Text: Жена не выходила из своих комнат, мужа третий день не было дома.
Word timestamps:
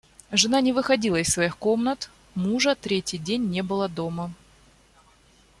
Жена 0.31 0.61
не 0.61 0.73
выходила 0.73 1.17
из 1.17 1.27
своих 1.27 1.57
комнат, 1.59 2.09
мужа 2.33 2.73
третий 2.73 3.19
день 3.19 3.43
не 3.51 3.61
было 3.61 3.87
дома. 3.87 4.33